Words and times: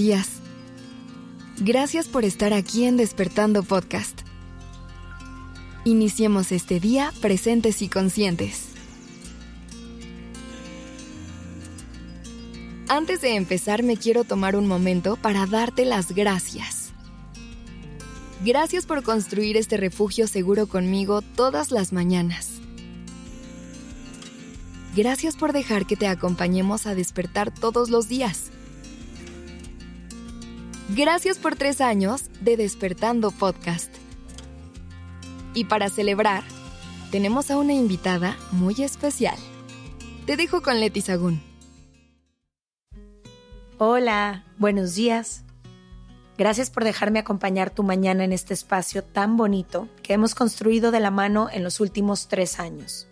días. 0.00 0.40
Gracias 1.58 2.08
por 2.08 2.24
estar 2.24 2.54
aquí 2.54 2.86
en 2.86 2.96
Despertando 2.96 3.62
Podcast. 3.62 4.22
Iniciemos 5.84 6.52
este 6.52 6.80
día 6.80 7.12
presentes 7.20 7.82
y 7.82 7.88
conscientes. 7.90 8.68
Antes 12.88 13.20
de 13.20 13.36
empezar 13.36 13.82
me 13.82 13.98
quiero 13.98 14.24
tomar 14.24 14.56
un 14.56 14.66
momento 14.66 15.16
para 15.16 15.44
darte 15.44 15.84
las 15.84 16.12
gracias. 16.12 16.92
Gracias 18.42 18.86
por 18.86 19.02
construir 19.02 19.58
este 19.58 19.76
refugio 19.76 20.26
seguro 20.28 20.66
conmigo 20.66 21.20
todas 21.20 21.72
las 21.72 21.92
mañanas. 21.92 22.52
Gracias 24.96 25.36
por 25.36 25.52
dejar 25.52 25.84
que 25.84 25.96
te 25.96 26.06
acompañemos 26.06 26.86
a 26.86 26.94
despertar 26.94 27.52
todos 27.52 27.90
los 27.90 28.08
días. 28.08 28.50
Gracias 30.96 31.38
por 31.38 31.54
tres 31.54 31.80
años 31.80 32.24
de 32.40 32.56
Despertando 32.56 33.30
Podcast. 33.30 33.94
Y 35.54 35.66
para 35.66 35.88
celebrar, 35.88 36.42
tenemos 37.12 37.48
a 37.52 37.58
una 37.58 37.72
invitada 37.74 38.36
muy 38.50 38.74
especial. 38.82 39.36
Te 40.26 40.36
dejo 40.36 40.62
con 40.62 40.80
Leti 40.80 41.00
Sagún. 41.00 41.40
Hola, 43.78 44.44
buenos 44.58 44.96
días. 44.96 45.44
Gracias 46.36 46.70
por 46.70 46.82
dejarme 46.82 47.20
acompañar 47.20 47.70
tu 47.70 47.84
mañana 47.84 48.24
en 48.24 48.32
este 48.32 48.52
espacio 48.52 49.04
tan 49.04 49.36
bonito 49.36 49.88
que 50.02 50.14
hemos 50.14 50.34
construido 50.34 50.90
de 50.90 50.98
la 50.98 51.12
mano 51.12 51.48
en 51.52 51.62
los 51.62 51.78
últimos 51.78 52.26
tres 52.26 52.58
años. 52.58 53.06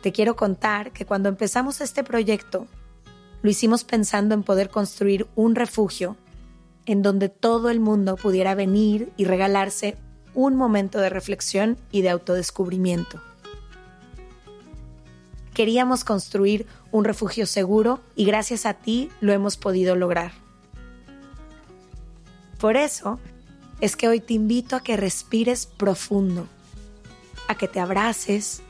Te 0.00 0.12
quiero 0.12 0.34
contar 0.34 0.92
que 0.92 1.04
cuando 1.04 1.28
empezamos 1.28 1.82
este 1.82 2.02
proyecto, 2.02 2.68
lo 3.42 3.50
hicimos 3.50 3.84
pensando 3.84 4.34
en 4.34 4.44
poder 4.44 4.70
construir 4.70 5.26
un 5.34 5.56
refugio 5.56 6.16
en 6.86 7.02
donde 7.02 7.28
todo 7.28 7.70
el 7.70 7.80
mundo 7.80 8.16
pudiera 8.16 8.54
venir 8.54 9.12
y 9.16 9.24
regalarse 9.24 9.96
un 10.34 10.56
momento 10.56 10.98
de 10.98 11.10
reflexión 11.10 11.78
y 11.90 12.02
de 12.02 12.10
autodescubrimiento. 12.10 13.20
Queríamos 15.54 16.04
construir 16.04 16.66
un 16.90 17.04
refugio 17.04 17.46
seguro 17.46 18.00
y 18.16 18.24
gracias 18.24 18.64
a 18.64 18.74
ti 18.74 19.10
lo 19.20 19.32
hemos 19.32 19.56
podido 19.56 19.96
lograr. 19.96 20.32
Por 22.58 22.76
eso 22.76 23.18
es 23.80 23.96
que 23.96 24.08
hoy 24.08 24.20
te 24.20 24.34
invito 24.34 24.76
a 24.76 24.80
que 24.80 24.96
respires 24.96 25.66
profundo, 25.66 26.46
a 27.48 27.56
que 27.56 27.68
te 27.68 27.80
abraces, 27.80 28.62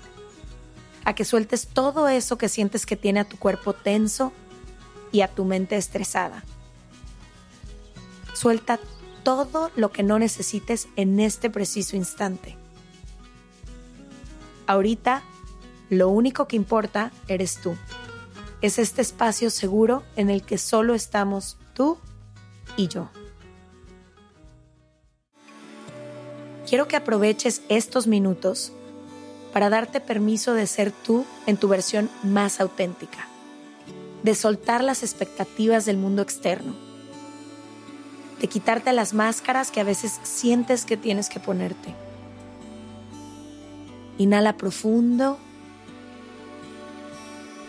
a 1.05 1.15
que 1.15 1.25
sueltes 1.25 1.69
todo 1.69 2.09
eso 2.09 2.39
que 2.39 2.49
sientes 2.49 2.87
que 2.87 2.97
tiene 2.97 3.21
a 3.21 3.29
tu 3.29 3.39
cuerpo 3.39 3.75
tenso 3.75 4.33
y 5.13 5.21
a 5.21 5.29
tu 5.29 5.45
mente 5.45 5.77
estresada. 5.77 6.43
Suelta 8.43 8.81
todo 9.23 9.71
lo 9.77 9.93
que 9.93 10.03
no 10.03 10.19
necesites 10.19 10.89
en 10.97 11.21
este 11.21 11.49
preciso 11.49 11.95
instante. 11.95 12.57
Ahorita, 14.67 15.23
lo 15.91 16.09
único 16.09 16.49
que 16.49 16.57
importa 16.57 17.13
eres 17.29 17.61
tú. 17.61 17.77
Es 18.61 18.81
este 18.81 19.01
espacio 19.01 19.49
seguro 19.49 20.03
en 20.17 20.29
el 20.29 20.43
que 20.43 20.59
solo 20.59 20.97
estamos 20.97 21.57
tú 21.73 21.99
y 22.77 22.89
yo. 22.89 23.11
Quiero 26.69 26.89
que 26.89 26.97
aproveches 26.97 27.63
estos 27.69 28.09
minutos 28.09 28.73
para 29.53 29.71
darte 29.71 30.01
permiso 30.01 30.55
de 30.55 30.67
ser 30.67 30.91
tú 30.91 31.25
en 31.47 31.59
tu 31.59 31.69
versión 31.69 32.11
más 32.25 32.61
auténtica, 32.61 33.29
de 34.25 34.35
soltar 34.35 34.83
las 34.83 35.05
expectativas 35.05 35.85
del 35.85 35.97
mundo 35.97 36.23
externo 36.23 36.91
de 38.43 38.49
quitarte 38.49 38.93
las 38.93 39.15
máscaras 39.15 39.71
que 39.71 39.81
a 39.81 39.85
veces 39.85 40.19
sientes 40.25 40.85
que 40.85 40.97
tienes 40.97 41.29
que 41.29 41.39
ponerte. 41.39 41.95
Inhala 44.19 44.57
profundo 44.57 45.39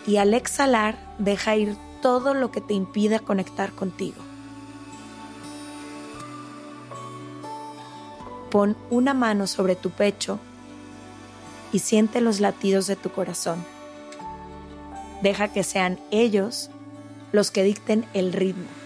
y 0.04 0.16
al 0.16 0.34
exhalar 0.34 0.98
deja 1.18 1.54
ir 1.54 1.76
todo 2.02 2.34
lo 2.34 2.50
que 2.50 2.60
te 2.60 2.74
impida 2.74 3.20
conectar 3.20 3.70
contigo. 3.70 4.20
Pon 8.50 8.76
una 8.90 9.14
mano 9.14 9.46
sobre 9.46 9.76
tu 9.76 9.90
pecho 9.90 10.40
y 11.72 11.78
siente 11.78 12.20
los 12.20 12.40
latidos 12.40 12.88
de 12.88 12.96
tu 12.96 13.10
corazón. 13.10 13.64
Deja 15.22 15.52
que 15.52 15.62
sean 15.62 16.00
ellos 16.10 16.68
los 17.30 17.52
que 17.52 17.62
dicten 17.62 18.06
el 18.12 18.32
ritmo 18.32 18.83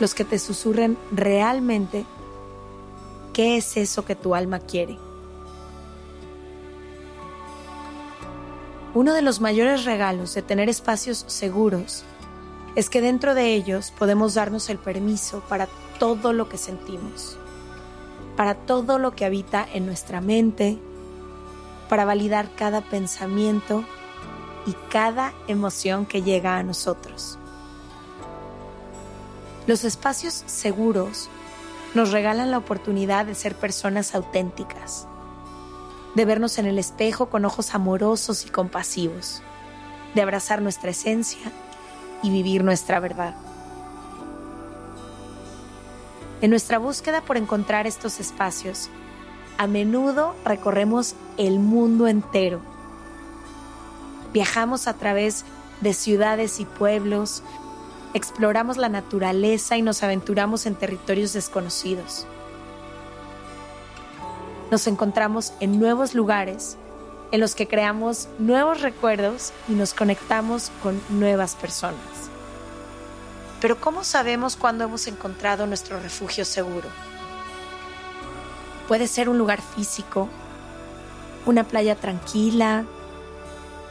los 0.00 0.14
que 0.14 0.24
te 0.24 0.38
susurren 0.38 0.96
realmente 1.12 2.04
qué 3.32 3.56
es 3.56 3.76
eso 3.76 4.04
que 4.04 4.14
tu 4.14 4.34
alma 4.34 4.60
quiere. 4.60 4.98
Uno 8.94 9.12
de 9.12 9.20
los 9.20 9.40
mayores 9.40 9.84
regalos 9.84 10.32
de 10.34 10.40
tener 10.40 10.70
espacios 10.70 11.24
seguros 11.26 12.04
es 12.76 12.88
que 12.88 13.02
dentro 13.02 13.34
de 13.34 13.54
ellos 13.54 13.92
podemos 13.98 14.34
darnos 14.34 14.70
el 14.70 14.78
permiso 14.78 15.42
para 15.48 15.68
todo 15.98 16.32
lo 16.32 16.48
que 16.48 16.56
sentimos, 16.56 17.36
para 18.36 18.54
todo 18.54 18.98
lo 18.98 19.14
que 19.14 19.24
habita 19.24 19.66
en 19.70 19.86
nuestra 19.86 20.20
mente, 20.20 20.78
para 21.88 22.04
validar 22.04 22.48
cada 22.54 22.80
pensamiento 22.80 23.84
y 24.66 24.72
cada 24.90 25.34
emoción 25.46 26.06
que 26.06 26.22
llega 26.22 26.56
a 26.56 26.62
nosotros. 26.62 27.38
Los 29.66 29.84
espacios 29.84 30.44
seguros 30.46 31.28
nos 31.94 32.12
regalan 32.12 32.52
la 32.52 32.58
oportunidad 32.58 33.26
de 33.26 33.34
ser 33.34 33.56
personas 33.56 34.14
auténticas, 34.14 35.08
de 36.14 36.24
vernos 36.24 36.58
en 36.58 36.66
el 36.66 36.78
espejo 36.78 37.26
con 37.26 37.44
ojos 37.44 37.74
amorosos 37.74 38.46
y 38.46 38.50
compasivos, 38.50 39.42
de 40.14 40.22
abrazar 40.22 40.62
nuestra 40.62 40.90
esencia 40.90 41.50
y 42.22 42.30
vivir 42.30 42.62
nuestra 42.62 43.00
verdad. 43.00 43.34
En 46.42 46.50
nuestra 46.50 46.78
búsqueda 46.78 47.22
por 47.22 47.36
encontrar 47.36 47.88
estos 47.88 48.20
espacios, 48.20 48.88
a 49.58 49.66
menudo 49.66 50.36
recorremos 50.44 51.16
el 51.38 51.58
mundo 51.58 52.06
entero. 52.06 52.60
Viajamos 54.32 54.86
a 54.86 54.94
través 54.94 55.44
de 55.80 55.92
ciudades 55.92 56.60
y 56.60 56.66
pueblos, 56.66 57.42
exploramos 58.16 58.78
la 58.78 58.88
naturaleza 58.88 59.76
y 59.76 59.82
nos 59.82 60.02
aventuramos 60.02 60.64
en 60.64 60.74
territorios 60.74 61.34
desconocidos. 61.34 62.26
Nos 64.70 64.86
encontramos 64.86 65.52
en 65.60 65.78
nuevos 65.78 66.14
lugares 66.14 66.78
en 67.30 67.40
los 67.40 67.54
que 67.54 67.68
creamos 67.68 68.28
nuevos 68.38 68.80
recuerdos 68.80 69.52
y 69.68 69.72
nos 69.72 69.92
conectamos 69.92 70.70
con 70.82 70.98
nuevas 71.10 71.56
personas. 71.56 72.00
Pero 73.60 73.78
¿cómo 73.78 74.02
sabemos 74.02 74.56
cuándo 74.56 74.84
hemos 74.84 75.06
encontrado 75.08 75.66
nuestro 75.66 76.00
refugio 76.00 76.46
seguro? 76.46 76.88
Puede 78.88 79.08
ser 79.08 79.28
un 79.28 79.36
lugar 79.36 79.60
físico, 79.60 80.28
una 81.44 81.64
playa 81.64 81.96
tranquila, 81.96 82.86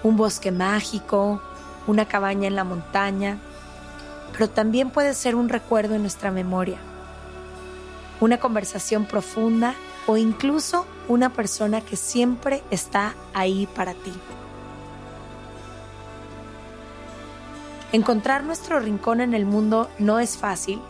un 0.02 0.18
bosque 0.18 0.52
mágico, 0.52 1.42
una 1.86 2.08
cabaña 2.08 2.48
en 2.48 2.56
la 2.56 2.64
montaña, 2.64 3.38
pero 4.36 4.50
también 4.50 4.90
puede 4.90 5.14
ser 5.14 5.34
un 5.34 5.48
recuerdo 5.48 5.96
en 5.96 6.02
nuestra 6.02 6.30
memoria, 6.30 6.78
una 8.20 8.38
conversación 8.38 9.06
profunda 9.06 9.76
o 10.08 10.18
incluso 10.18 10.86
una 11.08 11.32
persona 11.32 11.80
que 11.80 11.96
siempre 11.96 12.62
está 12.70 13.16
ahí 13.34 13.66
para 13.76 13.94
ti. 13.94 14.12
Encontrar 17.94 18.44
nuestro 18.44 18.82
rincón 18.82 19.22
en 19.22 19.34
el 19.34 19.46
mundo 19.46 19.90
no 20.00 20.20
es 20.20 20.36
fácil, 20.36 20.82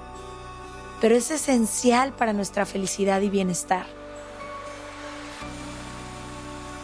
pero 0.99 1.13
es 1.13 1.29
esencial 1.29 2.13
para 2.13 2.33
nuestra 2.33 2.65
felicidad 2.65 3.21
y 3.21 3.29
bienestar. 3.29 3.85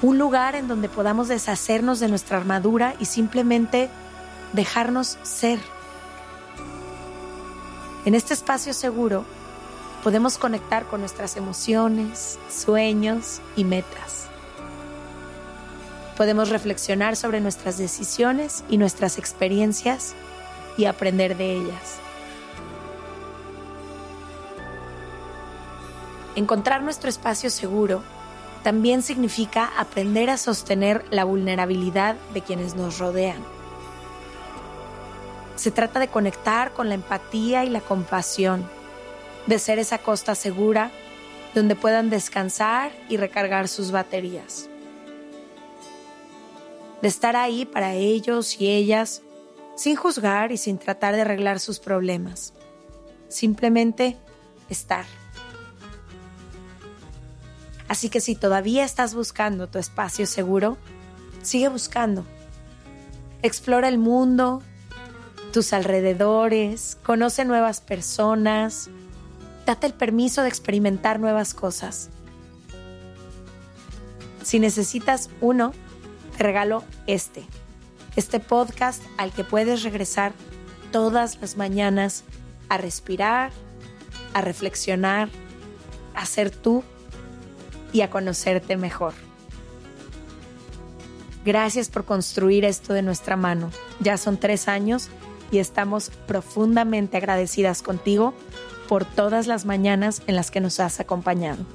Un 0.04 0.20
lugar 0.20 0.54
en 0.54 0.68
donde 0.68 0.90
podamos 0.90 1.28
deshacernos 1.28 2.00
de 2.00 2.08
nuestra 2.08 2.38
armadura 2.38 2.94
y 3.00 3.06
simplemente 3.06 3.90
dejarnos 4.54 5.18
ser. 5.24 5.60
En 8.04 8.16
este 8.16 8.34
espacio 8.34 8.74
seguro 8.74 9.26
podemos 10.04 10.40
conectar 10.40 10.86
con 10.86 11.02
nuestras 11.02 11.38
emociones, 11.38 12.40
sueños 12.50 13.42
y 13.56 13.64
metas. 13.64 14.26
Podemos 16.18 16.50
reflexionar 16.50 17.16
sobre 17.16 17.42
nuestras 17.42 17.78
decisiones 17.78 18.64
y 18.70 18.78
nuestras 18.78 19.20
experiencias 19.20 20.16
y 20.78 20.86
aprender 20.86 21.38
de 21.38 21.58
ellas. 21.58 22.00
Encontrar 26.36 26.82
nuestro 26.82 27.08
espacio 27.08 27.52
seguro 27.52 28.02
también 28.64 29.04
significa 29.04 29.72
aprender 29.78 30.32
a 30.32 30.38
sostener 30.38 31.06
la 31.12 31.24
vulnerabilidad 31.24 32.16
de 32.34 32.42
quienes 32.42 32.74
nos 32.74 32.98
rodean 32.98 33.61
Se 35.62 35.70
trata 35.70 36.00
de 36.00 36.08
conectar 36.08 36.74
con 36.74 36.90
la 36.90 36.96
empatía 36.96 37.64
y 37.64 37.70
la 37.70 37.82
compasión, 37.82 38.68
de 39.46 39.60
ser 39.60 39.78
esa 39.78 40.00
costa 40.00 40.34
segura 40.34 40.90
donde 41.54 41.76
puedan 41.76 42.10
descansar 42.10 42.92
y 43.10 43.18
recargar 43.18 43.68
sus 43.68 43.92
baterías. 43.92 44.68
De 47.04 47.08
estar 47.08 47.36
ahí 47.36 47.66
para 47.66 47.94
ellos 47.94 48.60
y 48.60 48.70
ellas, 48.72 49.22
sin 49.76 49.96
juzgar 49.96 50.52
y 50.52 50.58
sin 50.58 50.80
tratar 50.80 51.14
de 51.14 51.22
arreglar 51.22 51.60
sus 51.60 51.78
problemas. 51.78 52.56
Simplemente 53.28 54.18
estar. 54.68 55.06
Así 57.88 58.10
que 58.10 58.20
si 58.20 58.34
todavía 58.34 58.84
estás 58.84 59.14
buscando 59.14 59.68
tu 59.68 59.78
espacio 59.78 60.26
seguro, 60.26 60.80
sigue 61.44 61.70
buscando. 61.70 62.26
Explora 63.44 63.90
el 63.90 64.00
mundo, 64.00 64.64
tus 65.52 65.74
alrededores, 65.74 66.98
conoce 67.04 67.46
nuevas 67.46 67.82
personas, 67.82 68.90
date 69.66 69.88
el 69.88 69.94
permiso 69.94 70.42
de 70.42 70.50
experimentar 70.50 71.20
nuevas 71.20 71.54
cosas. 71.54 72.10
Si 74.44 74.60
necesitas 74.60 75.30
uno, 75.42 75.74
te 76.38 76.44
regalo 76.44 76.84
este, 77.06 77.44
este 78.16 78.40
podcast 78.40 79.04
al 79.18 79.32
que 79.32 79.44
puedes 79.44 79.84
regresar 79.84 80.34
todas 80.92 81.40
las 81.40 81.58
mañanas 81.58 82.24
a 82.70 82.78
respirar, 82.78 83.52
a 84.34 84.42
reflexionar, 84.42 85.30
a 86.16 86.26
ser 86.26 86.50
tú 86.50 86.84
y 87.94 88.02
a 88.02 88.10
conocerte 88.10 88.78
mejor. 88.78 89.14
Gracias 91.44 91.90
por 91.90 92.06
construir 92.06 92.66
esto 92.66 92.94
de 92.94 93.02
nuestra 93.02 93.36
mano. 93.36 93.72
Ya 94.00 94.18
son 94.18 94.38
tres 94.38 94.68
años 94.68 95.10
y 95.52 95.60
estamos 95.60 96.10
profundamente 96.28 97.18
agradecidas 97.18 97.82
contigo 97.82 98.34
por 98.88 99.06
todas 99.06 99.48
las 99.48 99.66
mañanas 99.66 100.22
en 100.28 100.36
las 100.36 100.52
que 100.52 100.62
nos 100.62 100.80
has 100.80 101.00
acompañado. 101.00 101.66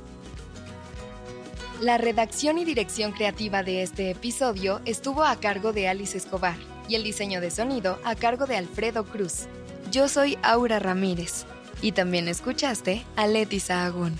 La 1.80 1.98
redacción 1.98 2.58
y 2.58 2.64
dirección 2.64 3.12
creativa 3.12 3.62
de 3.62 3.82
este 3.82 4.10
episodio 4.10 4.80
estuvo 4.86 5.24
a 5.24 5.36
cargo 5.36 5.72
de 5.72 5.88
Alice 5.88 6.16
Escobar 6.16 6.56
y 6.88 6.94
el 6.94 7.04
diseño 7.04 7.40
de 7.40 7.50
sonido 7.50 7.98
a 8.04 8.14
cargo 8.14 8.46
de 8.46 8.56
Alfredo 8.56 9.04
Cruz. 9.04 9.46
Yo 9.90 10.08
soy 10.08 10.38
Aura 10.42 10.78
Ramírez 10.78 11.44
y 11.82 11.92
también 11.92 12.28
escuchaste 12.28 13.04
a 13.16 13.26
Leti 13.26 13.60
Sahagún. 13.60 14.16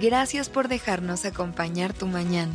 Gracias 0.00 0.48
por 0.48 0.68
dejarnos 0.68 1.24
acompañar 1.24 1.92
tu 1.92 2.06
mañana. 2.06 2.54